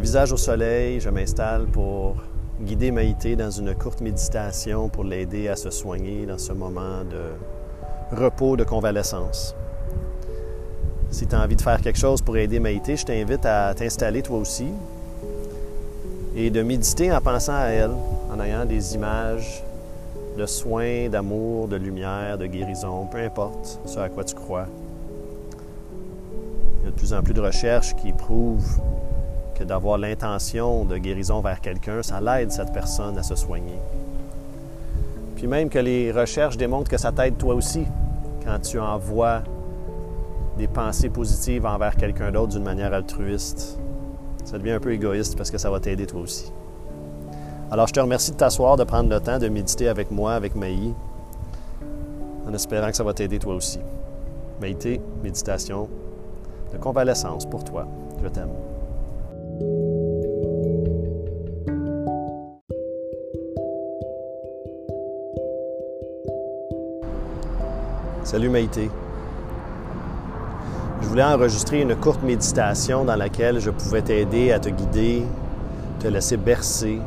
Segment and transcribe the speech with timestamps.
[0.00, 2.16] Visage au soleil, je m'installe pour
[2.60, 8.14] guider Maïté dans une courte méditation pour l'aider à se soigner dans ce moment de
[8.14, 9.54] repos, de convalescence.
[11.10, 14.20] Si tu as envie de faire quelque chose pour aider Maïté, je t'invite à t'installer
[14.20, 14.68] toi aussi
[16.36, 17.92] et de méditer en pensant à elle,
[18.30, 19.64] en ayant des images
[20.36, 24.66] de soins, d'amour, de lumière, de guérison, peu importe ce à quoi tu crois.
[26.82, 28.78] Il y a de plus en plus de recherches qui prouvent
[29.58, 33.78] que d'avoir l'intention de guérison vers quelqu'un, ça l'aide cette personne à se soigner.
[35.36, 37.86] Puis même que les recherches démontrent que ça t'aide toi aussi
[38.44, 39.42] quand tu envoies
[40.56, 43.78] des pensées positives envers quelqu'un d'autre d'une manière altruiste.
[44.44, 46.52] Ça devient un peu égoïste parce que ça va t'aider toi aussi.
[47.70, 50.54] Alors je te remercie de t'asseoir, de prendre le temps de méditer avec moi, avec
[50.54, 50.94] Maï,
[52.46, 53.80] en espérant que ça va t'aider toi aussi.
[54.60, 55.88] Maïté, méditation
[56.72, 57.86] de convalescence pour toi.
[58.22, 58.75] Je t'aime.
[68.26, 68.90] Salut Maïté.
[71.00, 75.22] Je voulais enregistrer une courte méditation dans laquelle je pouvais t'aider à te guider,
[76.00, 76.98] te laisser bercer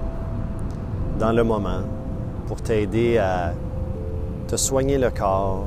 [1.20, 1.82] dans le moment
[2.48, 3.54] pour t'aider à
[4.48, 5.66] te soigner le corps,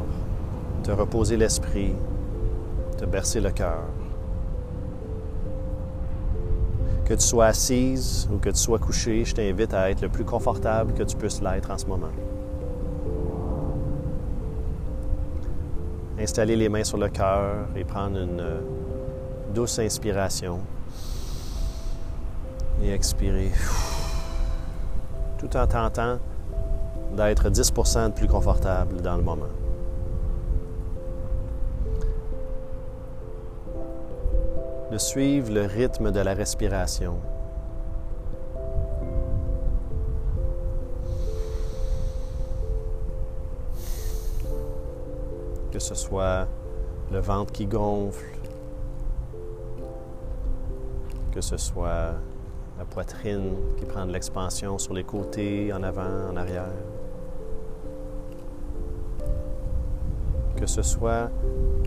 [0.83, 1.92] te reposer l'esprit,
[2.98, 3.84] te bercer le cœur.
[7.05, 10.25] Que tu sois assise ou que tu sois couché, je t'invite à être le plus
[10.25, 12.12] confortable que tu puisses l'être en ce moment.
[16.19, 18.61] Installer les mains sur le cœur et prendre une euh,
[19.53, 20.61] douce inspiration.
[22.83, 23.50] Et expirer.
[25.39, 26.19] Tout en tentant
[27.16, 29.62] d'être 10 de plus confortable dans le moment.
[34.93, 37.15] De suivre le rythme de la respiration.
[45.71, 46.47] que ce soit
[47.11, 48.37] le ventre qui gonfle,
[51.33, 52.12] que ce soit
[52.78, 56.69] la poitrine qui prend de l'expansion sur les côtés, en avant, en arrière.
[60.62, 61.28] Que ce soit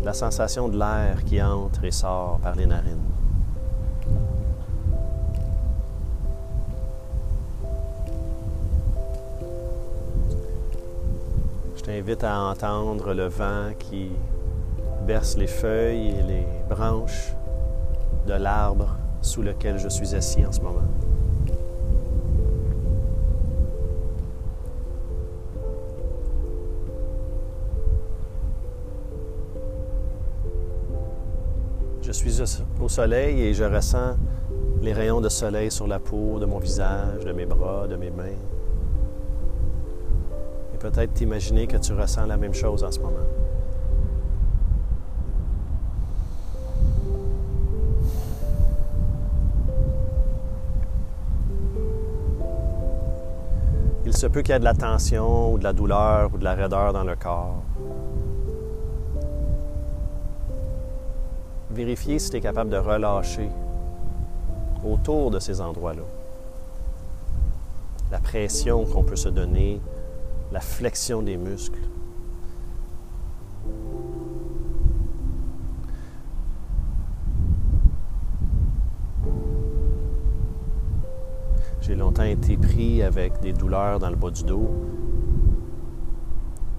[0.03, 2.99] la sensation de l'air qui entre et sort par les narines.
[11.77, 14.09] Je t'invite à entendre le vent qui
[15.07, 17.33] berce les feuilles et les branches
[18.27, 21.14] de l'arbre sous lequel je suis assis en ce moment.
[32.29, 34.15] Suis au soleil et je ressens
[34.81, 38.11] les rayons de soleil sur la peau de mon visage, de mes bras, de mes
[38.11, 38.37] mains
[40.91, 43.17] peut-être t'imaginer que tu ressens la même chose en ce moment.
[54.05, 56.43] Il se peut qu'il y ait de la tension ou de la douleur ou de
[56.43, 57.63] la raideur dans le corps.
[61.75, 63.49] Vérifiez si tu es capable de relâcher
[64.85, 66.03] autour de ces endroits-là.
[68.11, 69.81] La pression qu'on peut se donner,
[70.53, 71.81] la flexion des muscles.
[81.81, 84.71] J'ai longtemps été pris avec des douleurs dans le bas du dos.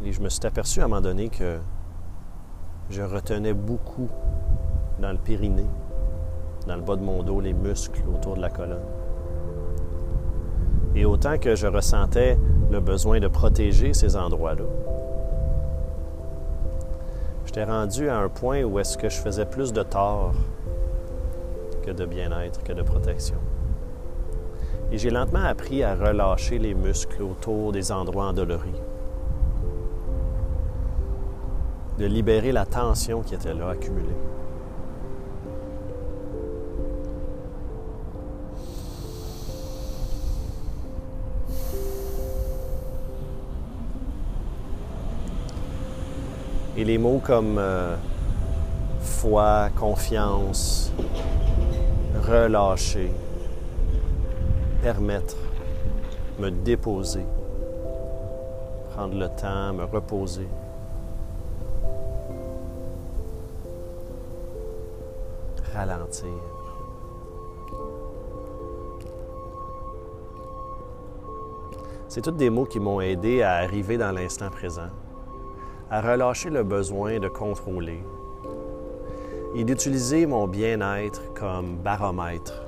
[0.07, 1.59] Et je me suis aperçu à un moment donné que
[2.89, 4.09] je retenais beaucoup
[4.99, 5.67] dans le périnée,
[6.67, 8.79] dans le bas de mon dos, les muscles autour de la colonne.
[10.95, 12.39] Et autant que je ressentais
[12.71, 14.65] le besoin de protéger ces endroits-là,
[17.45, 20.33] j'étais rendu à un point où est-ce que je faisais plus de tort
[21.85, 23.37] que de bien-être, que de protection.
[24.91, 28.81] Et j'ai lentement appris à relâcher les muscles autour des endroits endoloris,
[31.99, 34.17] de libérer la tension qui était là accumulée.
[46.79, 47.97] Et les mots comme euh,
[49.01, 50.93] foi, confiance,
[52.23, 53.11] relâcher,
[54.83, 55.37] permettre,
[56.39, 57.25] me déposer,
[58.95, 60.47] prendre le temps, me reposer.
[65.75, 66.29] Ralentir.
[72.09, 74.91] C'est tous des mots qui m'ont aidé à arriver dans l'instant présent
[75.91, 78.03] à relâcher le besoin de contrôler
[79.55, 82.63] et d'utiliser mon bien-être comme baromètre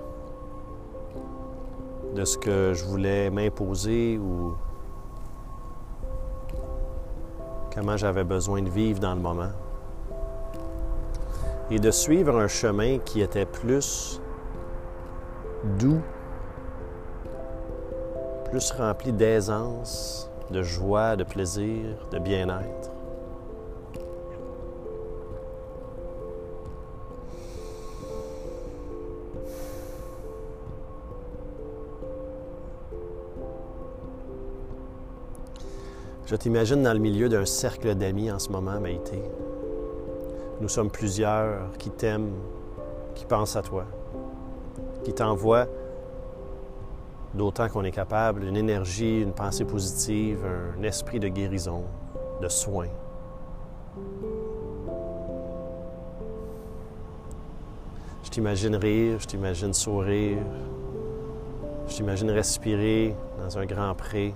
[2.15, 4.55] de ce que je voulais m'imposer ou
[7.75, 9.53] comment j'avais besoin de vivre dans le moment.
[11.71, 14.21] Et de suivre un chemin qui était plus
[15.79, 16.01] doux,
[18.51, 22.91] plus rempli d'aisance, de joie, de plaisir, de bien-être.
[36.29, 39.19] Je t'imagine dans le milieu d'un cercle d'amis en ce moment, Maïté.
[40.61, 42.35] Nous sommes plusieurs qui t'aiment,
[43.15, 43.87] qui pensent à toi,
[45.05, 45.69] qui t'envoient
[47.33, 50.41] d'autant qu'on est capable, une énergie, une pensée positive,
[50.79, 51.85] un esprit de guérison,
[52.43, 52.89] de soin.
[58.23, 60.43] Je t'imagine rire, je t'imagine sourire,
[61.87, 64.35] je t'imagine respirer dans un grand pré,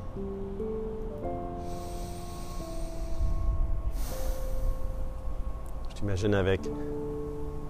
[6.03, 6.61] Imagine avec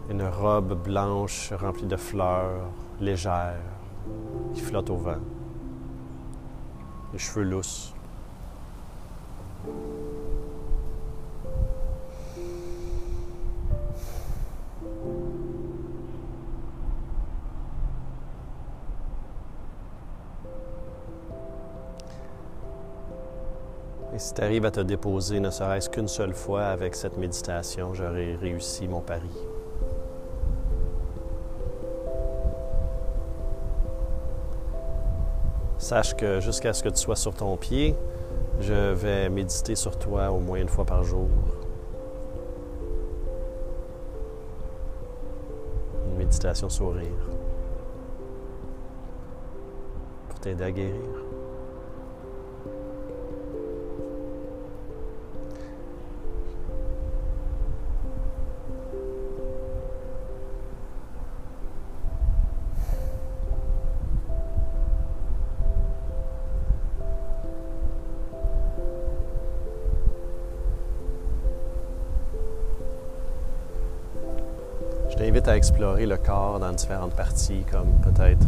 [0.08, 3.61] une robe blanche remplie de fleurs, légère,
[4.55, 5.20] qui flotte au vent.
[7.12, 7.92] Les cheveux lousses.
[24.22, 28.36] Si tu arrives à te déposer ne serait-ce qu'une seule fois avec cette méditation, j'aurai
[28.36, 29.28] réussi mon pari.
[35.76, 37.96] Sache que jusqu'à ce que tu sois sur ton pied,
[38.60, 41.28] je vais méditer sur toi au moins une fois par jour.
[46.06, 47.08] Une méditation sourire
[50.28, 51.21] pour t'aider à guérir.
[75.22, 78.44] T'invite à explorer le corps dans différentes parties, comme peut-être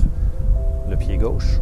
[0.88, 1.60] le pied gauche.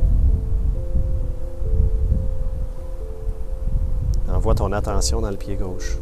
[4.32, 5.98] Envoie ton attention dans le pied gauche.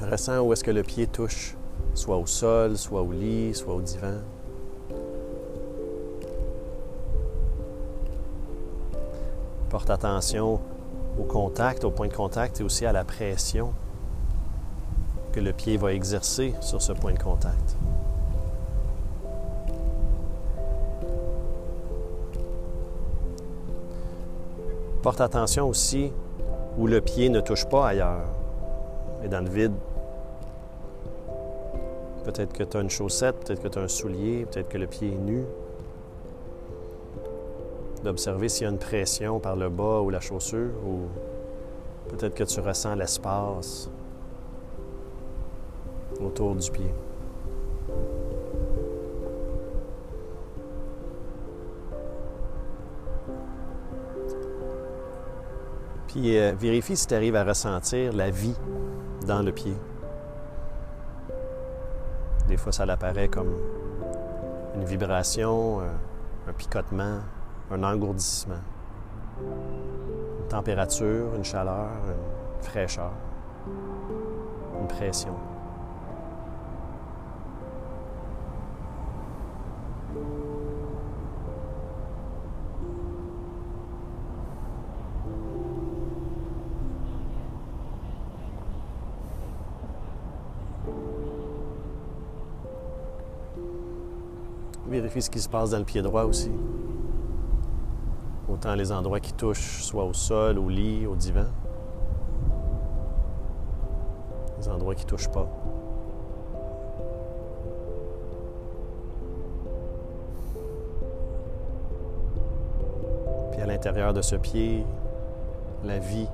[0.00, 1.54] Ressens où est-ce que le pied touche,
[1.92, 4.14] soit au sol, soit au lit, soit au divan.
[9.68, 10.58] Porte attention
[11.18, 13.74] au contact, au point de contact et aussi à la pression
[15.32, 17.76] que le pied va exercer sur ce point de contact.
[25.02, 26.12] Porte attention aussi
[26.76, 28.26] où le pied ne touche pas ailleurs,
[29.24, 29.74] et dans le vide.
[32.24, 34.86] Peut-être que tu as une chaussette, peut-être que tu as un soulier, peut-être que le
[34.86, 35.44] pied est nu.
[38.04, 41.06] D'observer s'il y a une pression par le bas ou la chaussure, ou
[42.10, 43.88] peut-être que tu ressens l'espace
[46.20, 46.92] autour du pied.
[56.08, 58.56] Puis euh, vérifie si tu arrives à ressentir la vie
[59.26, 59.74] dans le pied.
[62.48, 63.54] Des fois, ça apparaît comme
[64.74, 67.18] une vibration, un picotement,
[67.70, 68.62] un engourdissement,
[69.38, 73.12] une température, une chaleur, une fraîcheur,
[74.80, 75.34] une pression.
[95.16, 96.50] Ce qui se passe dans le pied droit aussi.
[98.48, 101.46] Autant les endroits qui touchent, soit au sol, au lit, au divan.
[104.58, 105.48] Les endroits qui ne touchent pas.
[113.50, 114.86] Puis à l'intérieur de ce pied,
[115.84, 116.28] la vie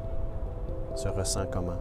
[0.95, 1.79] se ressent comment?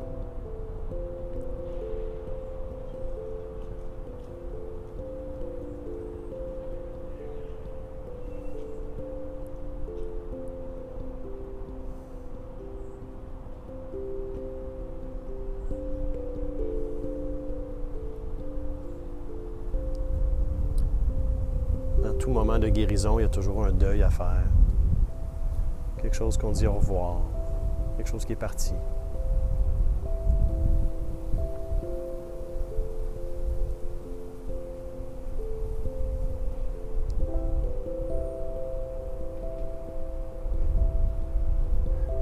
[22.23, 24.45] Tout moment de guérison, il y a toujours un deuil à faire.
[26.01, 27.17] Quelque chose qu'on dit au revoir,
[27.97, 28.73] quelque chose qui est parti.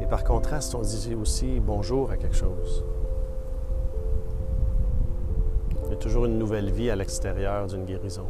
[0.02, 2.84] Et par contraste, on dit aussi bonjour à quelque chose.
[5.86, 8.26] Il y a toujours une nouvelle vie à l'extérieur d'une guérison.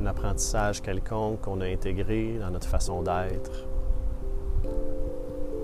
[0.00, 3.66] Un apprentissage quelconque qu'on a intégré dans notre façon d'être,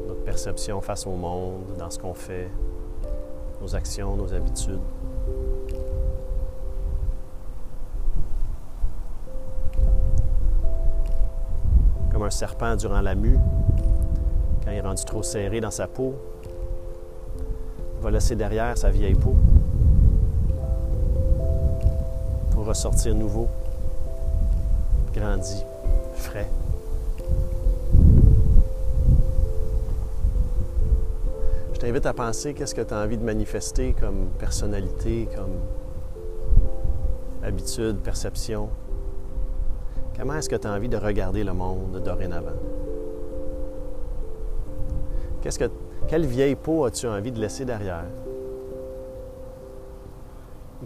[0.09, 2.51] notre perception face au monde, dans ce qu'on fait,
[3.61, 4.81] nos actions, nos habitudes.
[12.11, 13.39] Comme un serpent durant la mue,
[14.65, 16.17] quand il est rendu trop serré dans sa peau,
[18.01, 19.37] va laisser derrière sa vieille peau
[22.51, 23.49] pour ressortir nouveau,
[25.15, 25.65] grandi,
[26.15, 26.49] frais.
[31.73, 35.59] Je t'invite à penser qu'est-ce que tu as envie de manifester comme personnalité, comme
[37.43, 38.69] habitude, perception.
[40.19, 42.59] Comment est-ce que tu as envie de regarder le monde dorénavant?
[45.43, 45.71] Qu'est-ce que
[46.09, 48.05] quelle vieille peau as-tu envie de laisser derrière?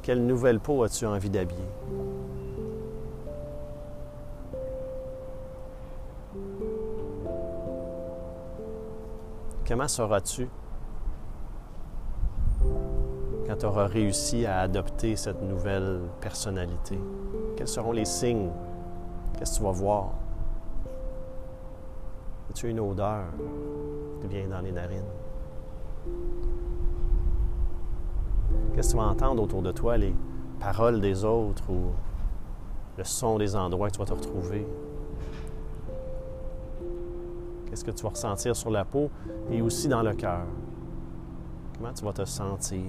[0.03, 1.69] Quelle nouvelle peau as-tu envie d'habiller?
[9.69, 10.49] Comment seras-tu
[13.47, 16.99] quand tu auras réussi à adopter cette nouvelle personnalité?
[17.55, 18.49] Quels seront les signes?
[19.37, 20.13] Qu'est-ce que tu vas voir?
[22.49, 23.25] As-tu une odeur?
[24.25, 25.03] bien dans les narines?
[28.75, 30.15] Qu'est-ce que tu vas entendre autour de toi, les
[30.61, 31.93] paroles des autres ou
[32.97, 34.67] le son des endroits que tu vas te retrouver?
[37.79, 39.09] Qu'est-ce que tu vas ressentir sur la peau
[39.53, 40.41] et aussi dans le cœur?
[41.77, 42.81] Comment tu vas te sentir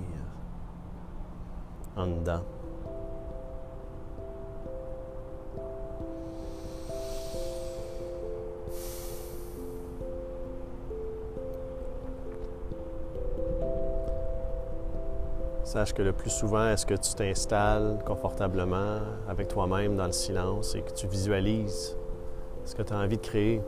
[1.96, 2.42] en dedans?
[15.64, 20.74] Sache que le plus souvent, est-ce que tu t'installes confortablement avec toi-même dans le silence
[20.74, 21.96] et que tu visualises
[22.66, 23.62] ce que tu as envie de créer,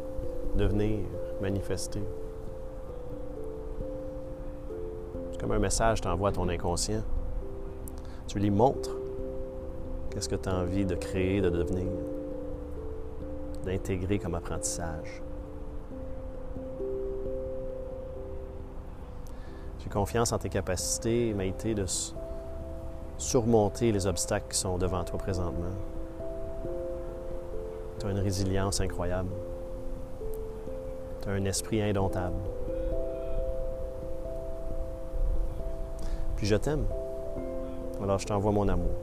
[0.55, 0.99] devenir,
[1.41, 2.01] manifester.
[5.31, 7.03] C'est comme un message t'envoie à ton inconscient.
[8.27, 8.95] Tu lui montres
[10.11, 11.91] qu'est-ce que tu as envie de créer, de devenir,
[13.65, 15.21] d'intégrer comme apprentissage.
[19.91, 21.85] confiance en tes capacités, Maïté, de
[23.17, 25.75] surmonter les obstacles qui sont devant toi présentement.
[27.99, 29.29] Tu as une résilience incroyable.
[31.21, 32.35] Tu as un esprit indomptable.
[36.35, 36.85] Puis je t'aime.
[38.01, 38.95] Alors je t'envoie mon amour.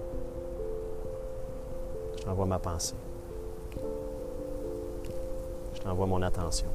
[2.18, 2.96] Je t'envoie ma pensée.
[5.74, 6.66] Je t'envoie mon attention.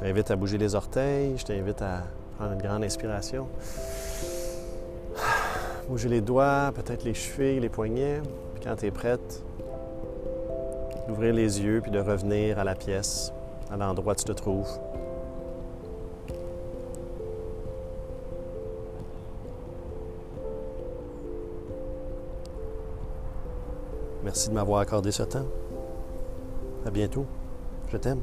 [0.00, 2.04] T'invite à bouger les orteils, je t'invite à
[2.36, 3.46] prendre une grande inspiration.
[5.88, 8.22] Bouger les doigts, peut-être les chevilles, les poignets.
[8.54, 9.42] Puis quand tu es prête,
[11.06, 13.30] d'ouvrir les yeux puis de revenir à la pièce,
[13.70, 14.70] à l'endroit où tu te trouves.
[24.24, 25.46] Merci de m'avoir accordé ce temps.
[26.86, 27.26] À bientôt.
[27.90, 28.20] Je t'aime.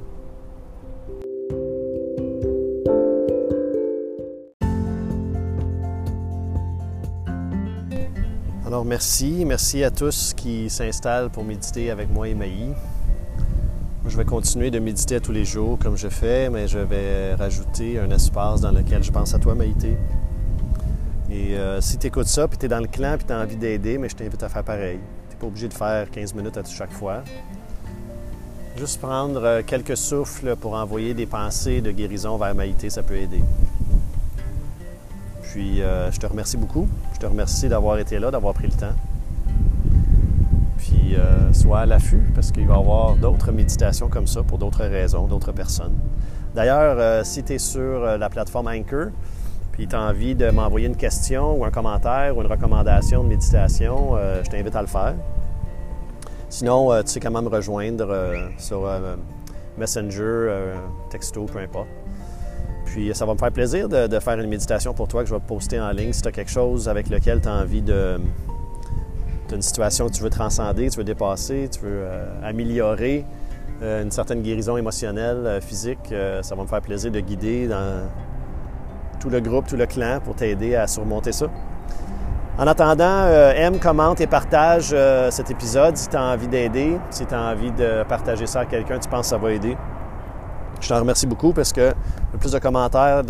[8.77, 12.75] Alors merci, merci à tous qui s'installent pour méditer avec moi et Maï.
[14.05, 17.98] Je vais continuer de méditer tous les jours comme je fais, mais je vais rajouter
[17.98, 19.98] un espace dans lequel je pense à toi, Maïté.
[21.31, 23.39] Et euh, si tu écoutes ça, puis tu es dans le clan, puis tu as
[23.39, 25.00] envie d'aider, mais je t'invite à faire pareil.
[25.27, 27.24] Tu n'es pas obligé de faire 15 minutes à chaque fois.
[28.77, 33.17] Juste prendre euh, quelques souffles pour envoyer des pensées de guérison vers Maïté, ça peut
[33.17, 33.41] aider.
[35.41, 36.88] Puis euh, je te remercie beaucoup.
[37.17, 38.95] Je te remercie d'avoir été là, d'avoir pris le temps.
[40.77, 44.59] Puis euh, sois à l'affût parce qu'il va y avoir d'autres méditations comme ça pour
[44.59, 45.97] d'autres raisons, d'autres personnes.
[46.53, 49.07] D'ailleurs, euh, si tu es sur la plateforme Anchor,
[49.77, 53.29] puis tu as envie de m'envoyer une question ou un commentaire ou une recommandation de
[53.29, 55.13] méditation, euh, je t'invite à le faire.
[56.50, 58.89] Sinon, euh, tu sais comment me rejoindre euh, sur
[59.77, 60.74] Messenger,
[61.12, 61.89] texto, peu importe.
[62.88, 65.39] Puis ça va me faire plaisir de, faire une méditation pour toi que je vais
[65.39, 68.20] poster en ligne si tu as quelque chose avec lequel tu as envie de.
[69.53, 72.03] Une situation que tu veux transcender, tu veux dépasser, tu veux
[72.44, 73.24] améliorer
[73.82, 76.13] une certaine guérison émotionnelle, physique.
[76.41, 78.10] ça va me faire plaisir de guider dans
[79.22, 81.48] tout le groupe, tout le clan pour t'aider à surmonter ça.
[82.60, 86.98] En attendant, euh, aime, commente et partage euh, cet épisode si tu as envie d'aider,
[87.12, 89.77] si tu as envie de partager ça à quelqu'un, tu penses que ça va aider.
[90.79, 91.93] Je t'en remercie beaucoup parce que
[92.34, 93.24] le plus de commentaires,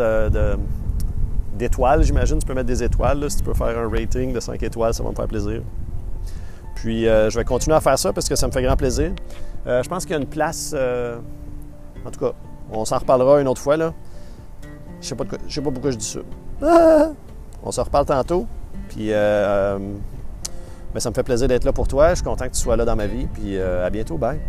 [1.54, 3.30] d'étoiles, j'imagine, tu peux mettre des étoiles.
[3.30, 5.62] si tu peux faire un rating de 5 étoiles, ça va me faire plaisir.
[6.75, 9.12] Puis euh, je vais continuer à faire ça parce que ça me fait grand plaisir.
[9.66, 12.34] je pense qu'il y a une place, en tout cas,
[12.72, 13.94] on s'en reparlera une autre fois, là.
[15.01, 15.16] Je sais
[15.50, 16.20] sais pas pourquoi je dis ça.
[17.63, 18.48] On se reparle tantôt.
[18.89, 19.80] Puis, euh, euh,
[20.94, 22.10] ben, ça me fait plaisir d'être là pour toi.
[22.10, 23.27] Je suis content que tu sois là dans ma vie.
[23.34, 24.18] Puis, euh, à bientôt.
[24.18, 24.39] Bye.